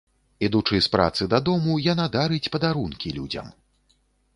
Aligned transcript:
Ідучы 0.47 0.79
з 0.85 0.89
працы 0.95 1.27
дадому, 1.35 1.77
яна 1.93 2.09
дарыць 2.19 2.51
падарункі 2.57 3.17
людзям. 3.21 3.59